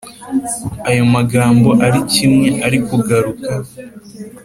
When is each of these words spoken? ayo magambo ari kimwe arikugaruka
ayo 0.89 1.03
magambo 1.15 1.69
ari 1.85 1.99
kimwe 2.11 2.49
arikugaruka 2.65 3.51